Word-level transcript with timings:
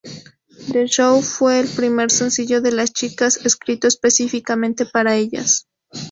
The 0.71 0.87
Show 0.87 1.21
fue 1.21 1.59
el 1.59 1.67
primer 1.67 2.09
sencillo 2.09 2.59
de 2.59 2.71
las 2.71 2.91
chicas, 2.91 3.37
escrito 3.45 3.87
específicamente 3.87 4.87
para 4.87 5.15
ellas. 5.15 5.67